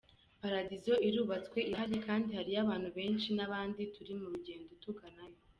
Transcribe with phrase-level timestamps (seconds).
[0.41, 5.39] Paradizo irubatswe irahari kandi hariyo abantu benshi, n’abandi turi mu rugendo tuganayo.